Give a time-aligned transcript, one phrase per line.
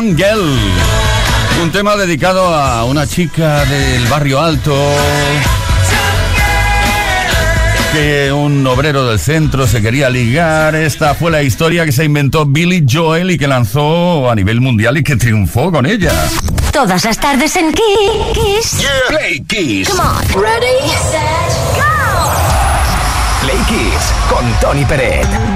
[0.00, 0.58] Girl.
[1.62, 4.74] Un tema dedicado a una chica del barrio alto
[7.92, 10.74] que un obrero del centro se quería ligar.
[10.74, 14.96] Esta fue la historia que se inventó Billy Joel y que lanzó a nivel mundial
[14.96, 16.12] y que triunfó con ella.
[16.72, 18.86] Todas las tardes en Kiss.
[19.08, 19.88] Play Kiss.
[19.88, 20.42] Come on.
[20.42, 21.82] Ready, set, go.
[23.42, 25.49] Play Kiss con Tony Peret.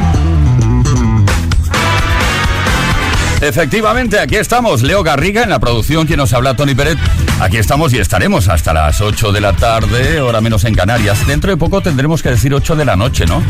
[3.45, 4.81] Efectivamente, aquí estamos.
[4.81, 6.99] Leo Garriga en la producción, quien nos habla Tony Peret.
[7.41, 11.27] Aquí estamos y estaremos hasta las 8 de la tarde, hora menos en Canarias.
[11.27, 13.43] Dentro de poco tendremos que decir 8 de la noche, ¿no?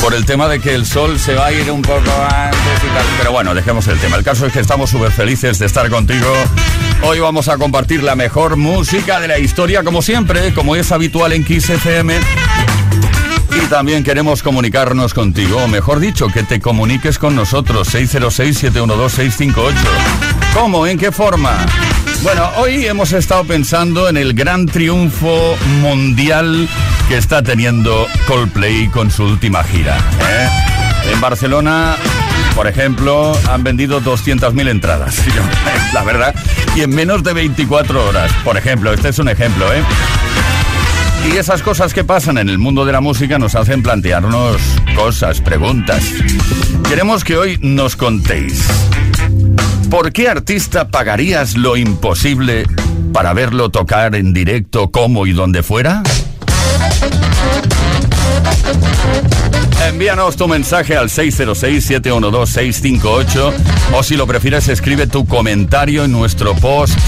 [0.00, 3.18] Por el tema de que el sol se va a ir un poco antes y.
[3.18, 4.16] Pero bueno, dejemos el tema.
[4.16, 6.26] El caso es que estamos súper felices de estar contigo.
[7.02, 11.32] Hoy vamos a compartir la mejor música de la historia, como siempre, como es habitual
[11.32, 12.18] en Kiss FM.
[13.56, 19.72] Y también queremos comunicarnos contigo, o mejor dicho, que te comuniques con nosotros, 606-712-658.
[20.52, 20.86] ¿Cómo?
[20.86, 21.64] ¿En qué forma?
[22.22, 26.68] Bueno, hoy hemos estado pensando en el gran triunfo mundial
[27.08, 29.96] que está teniendo Coldplay con su última gira.
[29.96, 30.48] ¿eh?
[31.12, 31.96] En Barcelona,
[32.54, 35.22] por ejemplo, han vendido 200.000 entradas,
[35.94, 36.34] la verdad,
[36.74, 38.30] y en menos de 24 horas.
[38.44, 39.82] Por ejemplo, este es un ejemplo, ¿eh?
[41.24, 44.60] Y esas cosas que pasan en el mundo de la música nos hacen plantearnos
[44.94, 46.04] cosas, preguntas.
[46.88, 48.64] Queremos que hoy nos contéis.
[49.90, 52.66] ¿Por qué artista pagarías lo imposible
[53.12, 56.02] para verlo tocar en directo como y donde fuera?
[59.88, 63.52] Envíanos tu mensaje al 606-712-658
[63.94, 66.98] o si lo prefieres escribe tu comentario en nuestro post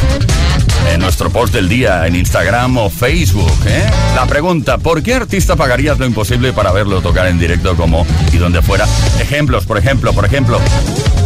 [0.92, 3.52] en nuestro post del día en Instagram o Facebook.
[3.66, 3.84] ¿eh?
[4.14, 8.36] La pregunta, ¿por qué artista pagarías lo imposible para verlo tocar en directo como y
[8.36, 8.86] donde fuera?
[9.20, 10.60] Ejemplos, por ejemplo, por ejemplo,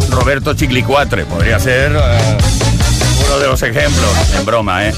[0.09, 2.37] Roberto Chiglicuatre podría ser eh,
[3.39, 4.93] de los ejemplos, en broma, ¿eh?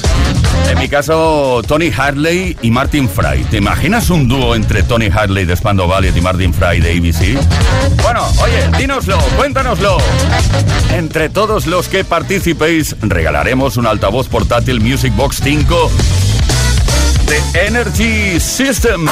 [0.68, 3.44] En mi caso, Tony Harley y Martin Fry.
[3.50, 8.02] ¿Te imaginas un dúo entre Tony Harley de Spando Ballet y Martin Fry de ABC?
[8.02, 9.98] Bueno, oye, dínoslo, cuéntanoslo.
[10.92, 15.90] Entre todos los que participéis, regalaremos un altavoz portátil Music Box 5
[17.26, 19.06] de Energy System.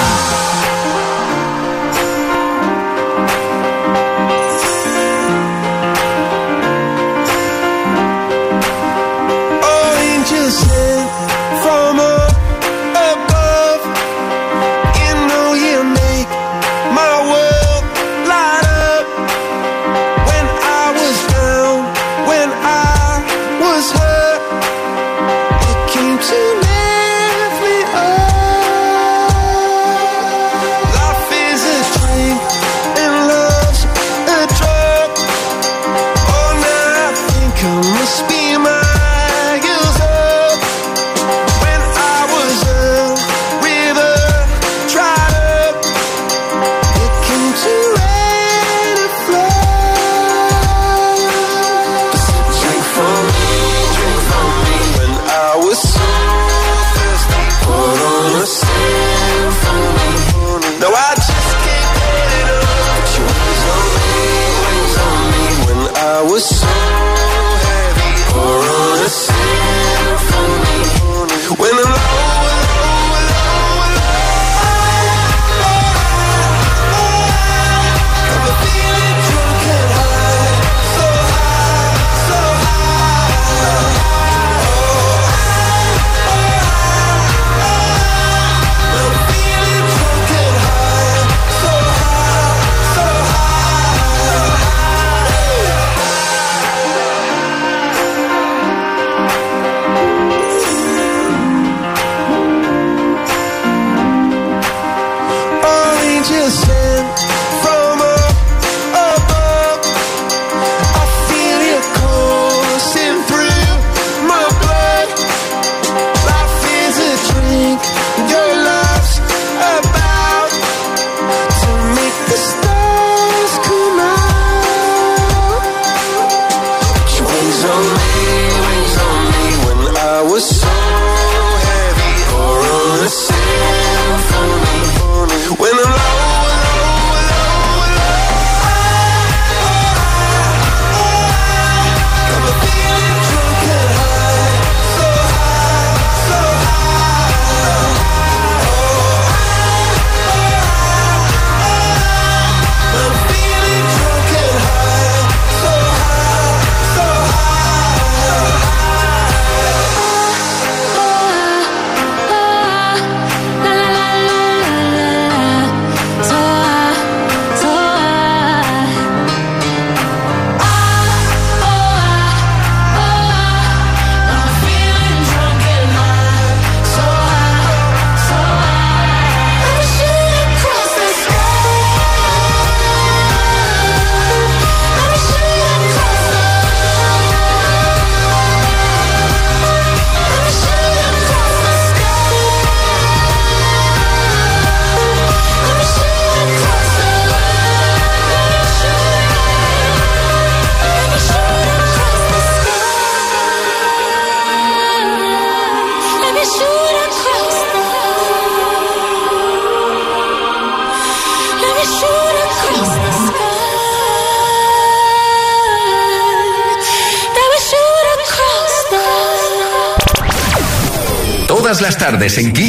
[222.24, 222.63] tardes en 15.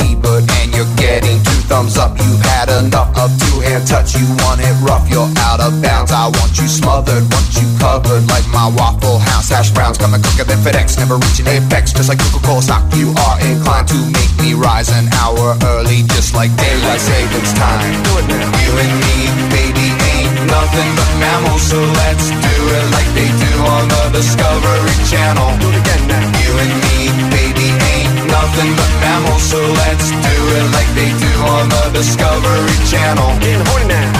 [0.00, 2.16] Ebert, and you're getting two thumbs up.
[2.18, 4.14] You've had enough of two-hand touch.
[4.14, 6.12] You want it rough, you're out of bounds.
[6.12, 9.98] I want you smothered, want you covered like my Waffle House hash browns.
[9.98, 11.92] Coming quicker than FedEx, never reaching apex.
[11.92, 16.34] Just like Coca-Cola stock, you are inclined to make me rise an hour early, just
[16.34, 17.80] like daylight savings time.
[17.86, 19.16] You and me,
[19.50, 24.96] baby, ain't nothing but mammals, so let's do it like they do on the Discovery
[25.08, 25.48] Channel.
[25.60, 26.20] Do it again now.
[26.20, 26.96] You and me,
[27.30, 27.45] baby,
[28.36, 33.28] nothing but mammals, so let's do it like they do on the Discovery Channel.
[33.40, 34.15] Getting horny now.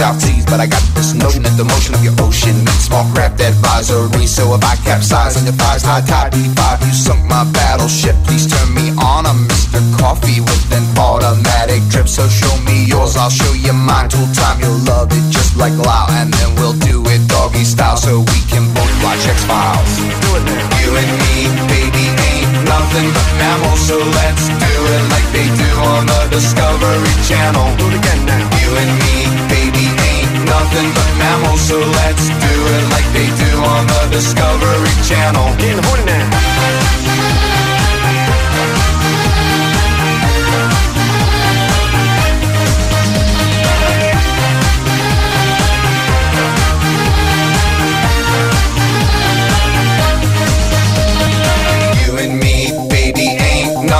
[0.00, 3.04] South Seas, but I got this notion that the motion of your ocean means small
[3.12, 4.24] craft advisory.
[4.24, 8.16] So if I capsize on your thighs, high tide B5, you sunk my battleship.
[8.24, 9.28] Please turn me on.
[9.28, 9.84] I'm Mr.
[10.00, 12.08] Coffee with an automatic drip.
[12.08, 14.08] So show me yours, I'll show you mine.
[14.08, 18.00] Tool time, you'll love it just like Lao, and then we'll do it doggy style
[18.00, 19.92] so we can both watch X Files.
[20.80, 25.68] You and me, baby, ain't nothing but mammals, so let's do it like they do
[25.92, 27.68] on the Discovery Channel.
[27.76, 28.48] Do it again now.
[28.64, 29.19] You and me,
[30.70, 35.56] nothing but mammals, so let's do it like they do on the Discovery Channel.
[35.56, 37.09] Getting horny now.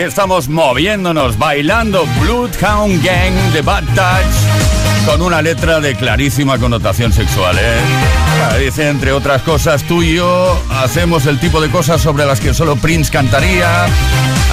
[0.00, 7.12] Aquí estamos moviéndonos, bailando Bloodhound Gang de Bad Touch con una letra de clarísima connotación
[7.12, 8.64] sexual, ¿eh?
[8.64, 12.54] Dice, entre otras cosas, tú y yo hacemos el tipo de cosas sobre las que
[12.54, 13.88] solo Prince cantaría,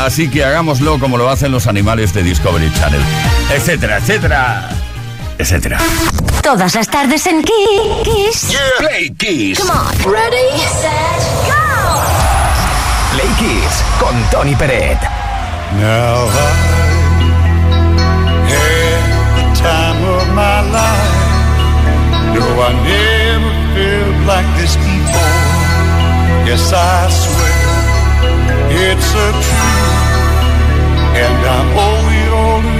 [0.01, 3.01] así que hagámoslo como lo hacen los animales de Discovery Channel,
[3.49, 4.69] etcétera, etcétera,
[5.37, 5.79] etcétera.
[6.43, 8.53] Todas las tardes en Kiss.
[8.79, 9.59] Play Kiss.
[9.59, 10.11] Come on.
[10.11, 12.01] Ready, set, go!
[13.13, 14.97] Play Kiss con Tony Pérez.
[15.75, 16.49] Now I
[18.51, 19.03] had
[19.35, 21.15] the time of my life.
[22.33, 25.43] No, I never felt like this before.
[26.47, 27.67] Yes, I swear
[28.69, 29.95] it's a truth,
[31.23, 32.76] and I owe it all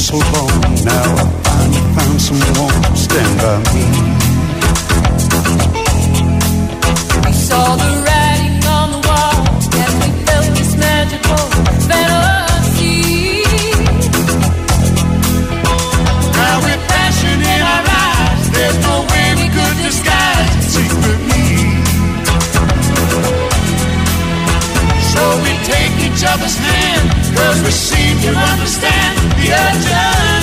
[0.00, 1.14] so long now.
[1.14, 3.84] I finally found someone to stand by me.
[7.26, 9.44] We saw the writing on the wall,
[9.76, 11.44] and we felt this magical
[11.88, 13.44] fantasy.
[16.32, 21.84] Now with passion in our eyes, there's no way we could disguise the secret need.
[25.12, 27.04] So we take each other's hand,
[27.36, 30.39] cause we seem to understand the edge.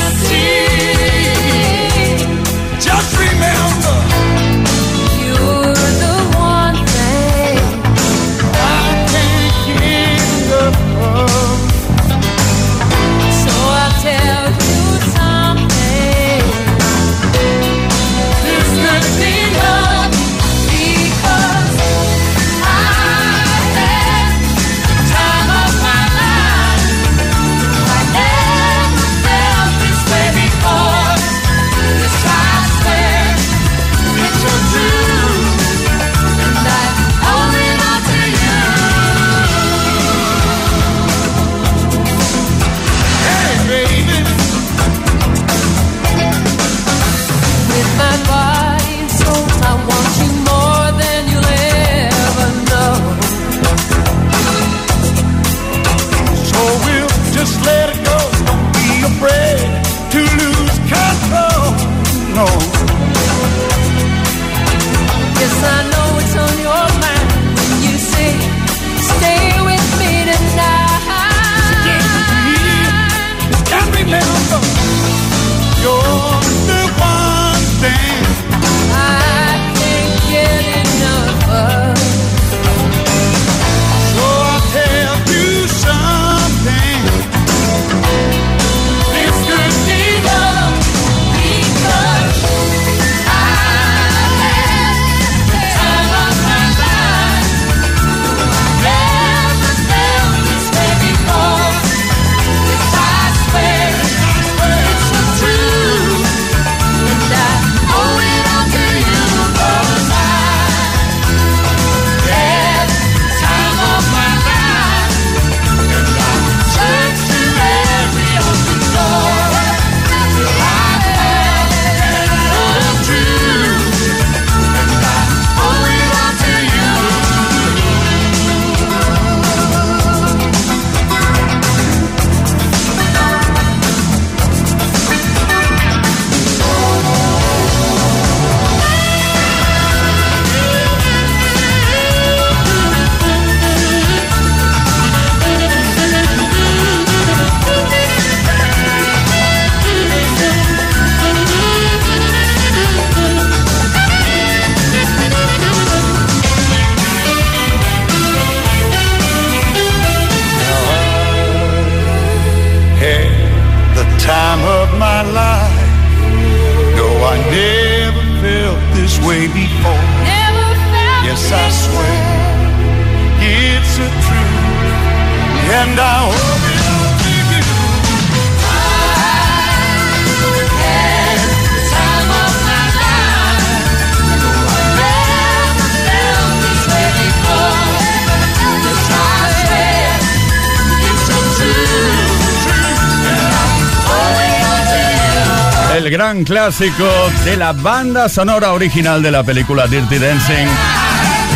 [196.47, 197.05] clásico
[197.43, 200.67] de la banda sonora original de la película Dirty Dancing,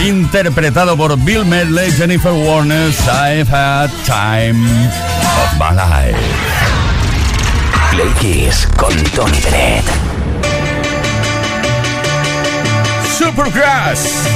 [0.06, 6.20] interpretado por Bill Medley, Jennifer Warner, I've Had Time of My Life.
[7.92, 9.86] Play Kiss con Tony Bennett.
[13.18, 14.28] Supergrass.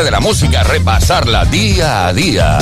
[0.00, 2.58] De la música, repasarla día a día.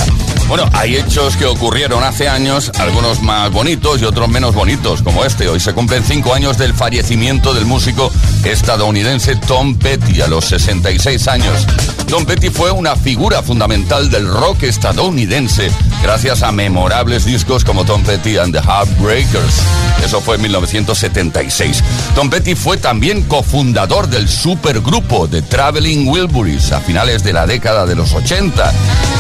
[0.51, 5.25] Bueno, hay hechos que ocurrieron hace años, algunos más bonitos y otros menos bonitos, como
[5.25, 5.49] este.
[5.49, 8.11] Hoy se cumplen cinco años del fallecimiento del músico
[8.43, 11.69] estadounidense Tom Petty a los 66 años.
[12.09, 15.71] Tom Petty fue una figura fundamental del rock estadounidense
[16.03, 19.63] gracias a memorables discos como Tom Petty and the Heartbreakers.
[20.05, 21.85] Eso fue en 1976.
[22.17, 27.87] Tom Petty fue también cofundador del supergrupo de Traveling Wilburys a finales de la década
[27.87, 28.73] de los 80,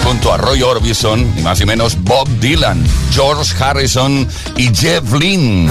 [0.04, 5.70] junto a Roy Orbison y más y menos Bob Dylan, George Harrison y Jeff Lynne.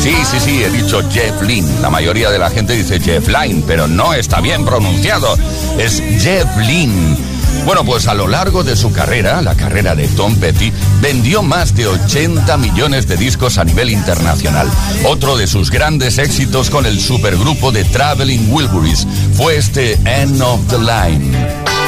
[0.00, 1.80] Sí, sí, sí, he dicho Jeff Lynne.
[1.80, 5.34] La mayoría de la gente dice Jeff Lynne, pero no está bien pronunciado.
[5.78, 7.33] Es Jeff Lynne.
[7.64, 11.74] Bueno, pues a lo largo de su carrera, la carrera de Tom Petty, vendió más
[11.74, 14.68] de 80 millones de discos a nivel internacional.
[15.06, 20.60] Otro de sus grandes éxitos con el supergrupo de Traveling Wilburys fue este End of
[20.68, 21.83] the Line.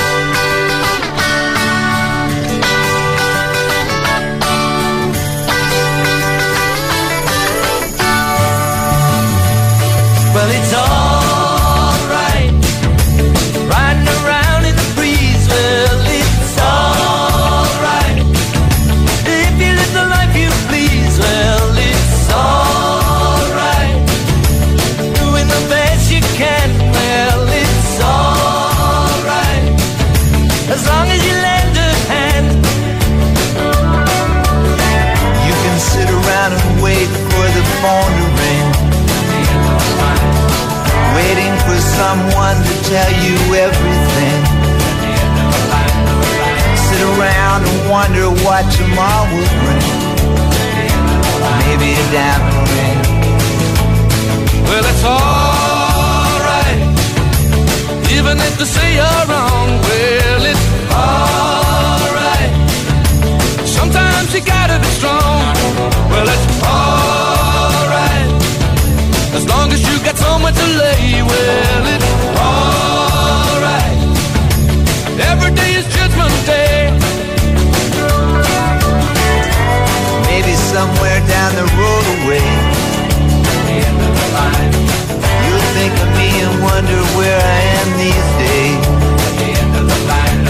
[48.78, 49.90] Tomorrow bring.
[51.64, 53.00] Maybe a diamond ring.
[54.68, 56.80] Well, it's alright.
[58.16, 62.52] Even if they say you're wrong, well, it's alright.
[63.78, 65.54] Sometimes you gotta be strong.
[66.12, 68.30] Well, it's alright.
[69.38, 72.15] As long as you got somewhere to lay, well, it's
[80.76, 82.44] somewhere down the road away.
[83.80, 84.74] End of the line.
[85.46, 88.84] You think of me and wonder where I am these days.
[89.26, 90.42] At the end of the line.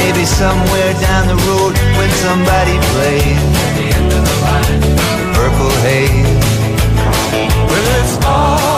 [0.00, 3.42] Maybe somewhere down the road when somebody plays.
[3.64, 4.80] At the end of the line.
[5.38, 6.34] Purple haze.
[7.70, 8.77] Well, it's all.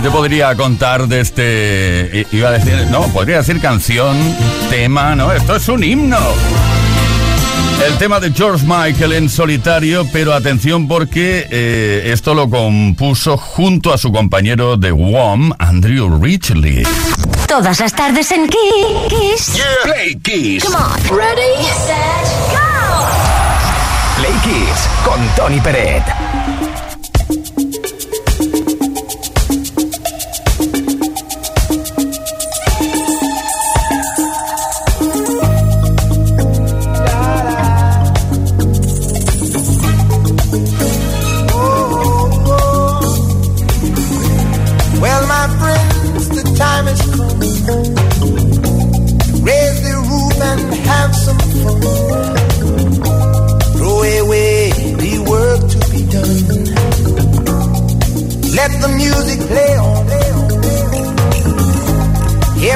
[0.00, 2.26] ¿Qué te podría contar de este.
[2.32, 2.86] iba a decir.
[2.90, 4.16] No, podría decir canción,
[4.70, 5.30] tema, ¿no?
[5.30, 6.16] Esto es un himno.
[7.86, 13.92] El tema de George Michael en solitario, pero atención porque eh, esto lo compuso junto
[13.92, 16.82] a su compañero de WOM, Andrew Ridgely.
[17.46, 19.54] Todas las tardes en Kiss.
[19.54, 19.64] Yeah.
[19.84, 20.64] Play Kiss.
[20.64, 21.18] Come on.
[21.18, 22.62] Ready, set, go.
[24.16, 26.04] Play Kiss con Tony Peret.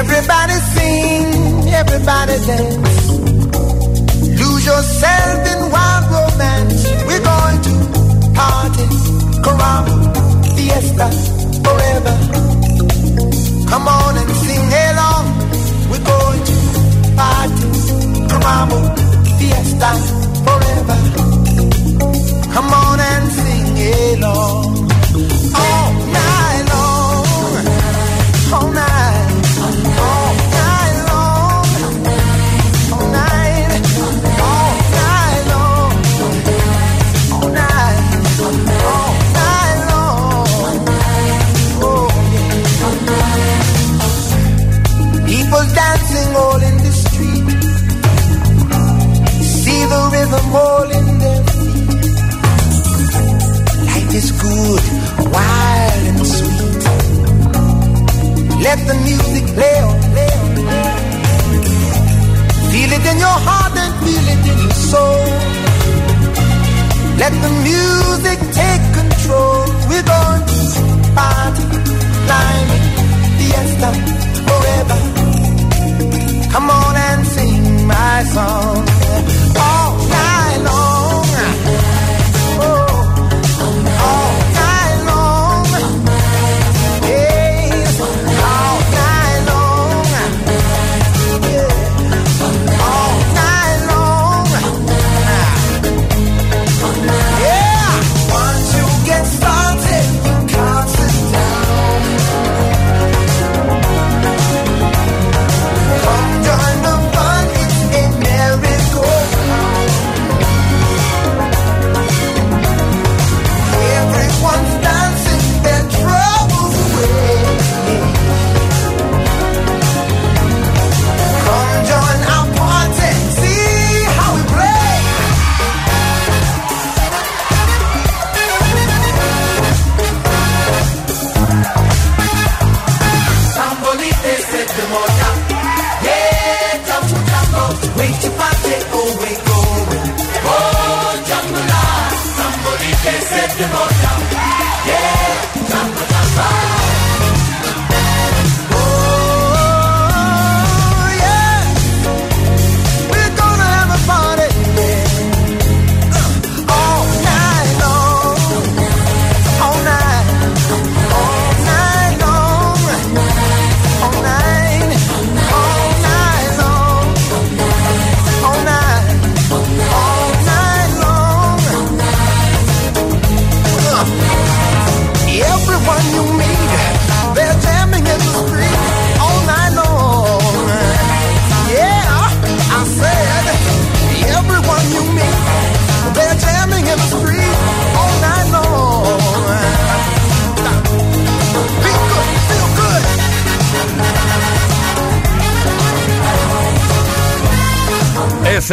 [0.07, 3.09] Everybody sing, everybody dance.
[4.39, 6.81] Lose yourself in wild romance.
[7.07, 7.73] We're going to
[8.37, 8.85] party,
[9.45, 9.95] caramba,
[10.55, 11.17] fiestas,
[11.65, 12.15] forever.
[13.69, 15.25] Come on and sing along.
[15.89, 16.57] We're going to
[17.17, 17.67] party,
[18.29, 18.79] caramba,
[19.39, 20.01] fiestas,
[20.45, 20.54] forever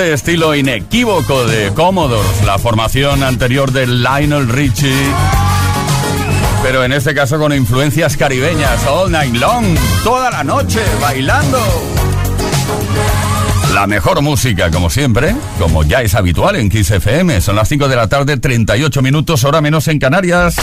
[0.02, 4.92] Ese estilo inequívoco de Commodores, la formación anterior de Lionel Richie.
[6.60, 9.64] Pero en este caso con influencias caribeñas, all night long,
[10.02, 11.60] toda la noche, bailando.
[13.72, 17.40] La mejor música, como siempre, como ya es habitual en Kiss FM.
[17.40, 20.56] Son las 5 de la tarde, 38 minutos, hora menos en Canarias.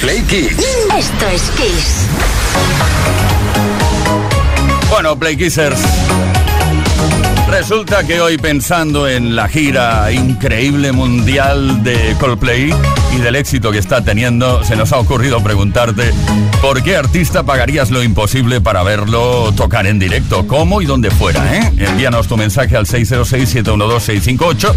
[0.00, 0.58] Play Kids.
[0.98, 2.08] Esto es Kiss.
[4.90, 5.78] Bueno, Play Kissers.
[7.48, 12.74] Resulta que hoy pensando en la gira increíble mundial de Coldplay
[13.14, 16.12] y del éxito que está teniendo, se nos ha ocurrido preguntarte
[16.60, 21.56] por qué artista pagarías lo imposible para verlo tocar en directo, cómo y dónde fuera,
[21.56, 21.72] ¿eh?
[21.78, 24.74] Envíanos tu mensaje al 606-712-658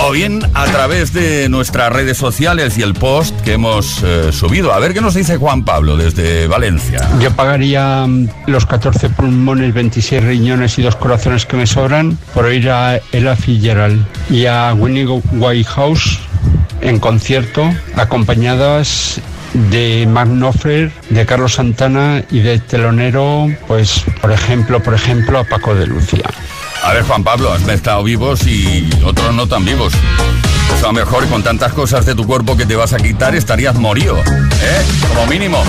[0.00, 4.72] o bien a través de nuestras redes sociales y el post que hemos eh, subido.
[4.72, 7.08] A ver qué nos dice Juan Pablo desde Valencia.
[7.20, 12.52] Yo pagaría mm, los 14 pulmones, 26 riñones y dos corazones que me sobran por
[12.52, 16.20] ir a Ella Fitzgerald y a Winnie Whitehouse
[16.80, 19.20] en concierto, acompañadas
[19.54, 25.44] de Mark Knopfler, de Carlos Santana y de telonero, pues, por ejemplo, por ejemplo, a
[25.44, 26.30] Paco de Lucía.
[26.84, 29.92] A ver, Juan Pablo, has estado vivos y otros no tan vivos.
[30.74, 33.74] O sea, mejor con tantas cosas de tu cuerpo que te vas a quitar estarías
[33.74, 34.82] morido, ¿eh?
[35.08, 35.62] Como mínimo.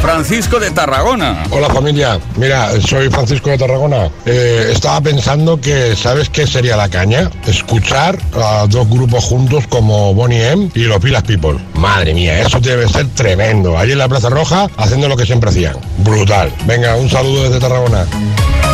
[0.00, 1.44] Francisco de Tarragona.
[1.50, 4.10] Hola familia, mira, soy Francisco de Tarragona.
[4.24, 7.30] Eh, estaba pensando que, ¿sabes qué sería la caña?
[7.46, 11.58] Escuchar a dos grupos juntos como Bonnie M y los Pilas People.
[11.74, 13.78] Madre mía, eso debe ser tremendo.
[13.78, 15.76] Ahí en la Plaza Roja haciendo lo que siempre hacían.
[15.98, 16.52] Brutal.
[16.66, 18.04] Venga, un saludo desde Tarragona.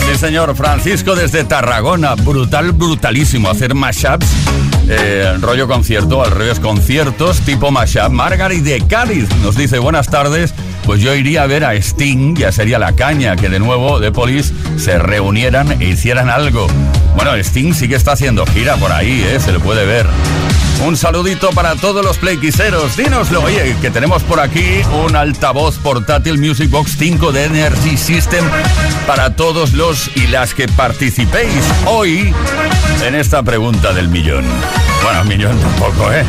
[0.06, 2.14] Sí, señor, Francisco desde Tarragona.
[2.14, 3.50] Brutal, brutalísimo.
[3.50, 4.26] Hacer mashups
[4.98, 8.10] eh, rollo concierto, al revés, conciertos tipo mashup.
[8.10, 12.52] Margaret de Cádiz nos dice buenas tardes pues yo iría a ver a Sting, ya
[12.52, 16.66] sería la caña que de nuevo The Police se reunieran e hicieran algo.
[17.16, 19.38] Bueno, Sting sí que está haciendo gira por ahí, ¿eh?
[19.40, 20.06] se le puede ver.
[20.84, 22.96] Un saludito para todos los playquiseros.
[22.96, 28.44] Dínoslo, oye, que tenemos por aquí un altavoz portátil Music Box 5 de Energy System
[29.06, 32.34] para todos los y las que participéis hoy
[33.06, 34.44] en esta pregunta del millón.
[35.04, 36.24] Bueno, millón tampoco, ¿eh?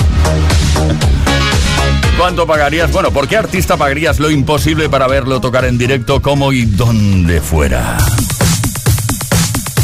[2.24, 2.90] ¿Cuánto pagarías?
[2.94, 7.42] Bueno, ¿por qué artista pagarías lo imposible para verlo tocar en directo como y donde
[7.42, 7.98] fuera?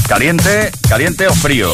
[0.08, 1.74] ¿Caliente, caliente o frío?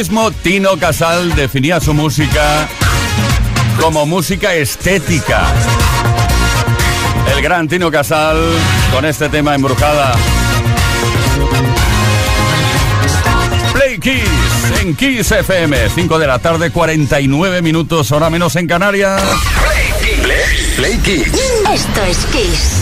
[0.00, 2.66] mismo Tino Casal definía su música
[3.78, 5.46] como música estética.
[7.36, 8.38] El gran Tino Casal
[8.94, 10.14] con este tema embrujada.
[13.74, 19.20] Play Kiss en Kiss FM, 5 de la tarde, 49 minutos, hora menos en Canarias.
[19.60, 20.76] Play Kiss.
[20.76, 21.26] Play Kiss.
[21.74, 22.79] Esto es Kiss.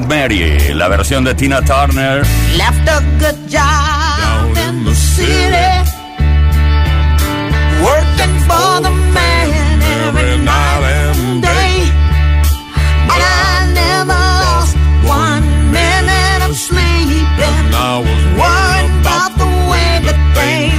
[0.00, 2.22] Mary, la versión de Tina Turner.
[2.56, 3.60] Left a good job
[4.18, 5.90] Down in the city.
[7.82, 11.90] Working for the oh, man every night and day.
[13.08, 17.28] But I never lost one minute of sleep.
[17.50, 20.75] And I was worried about the way that things.